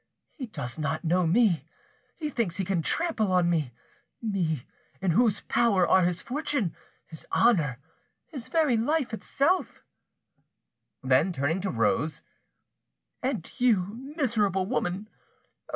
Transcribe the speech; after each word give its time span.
He 0.33 0.47
does 0.47 0.79
not 0.79 1.03
know 1.03 1.27
me! 1.27 1.63
He 2.17 2.31
thinks 2.31 2.55
he 2.57 2.65
can 2.65 2.81
trample 2.81 3.31
on 3.31 3.47
me—me, 3.51 4.65
in 4.99 5.11
whose 5.11 5.41
power 5.41 5.87
are 5.87 6.05
his 6.05 6.23
fortune, 6.23 6.75
his 7.05 7.27
honour, 7.31 7.77
his 8.25 8.47
very 8.47 8.77
life 8.77 9.13
itself!" 9.13 9.83
Then, 11.03 11.31
turning 11.31 11.61
to 11.61 11.69
Rose— 11.69 12.23
"And 13.21 13.51
you, 13.59 13.93
miserable 14.15 14.65
woman! 14.65 15.07